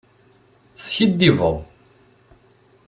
[0.75, 1.57] Teskiddibeḍ.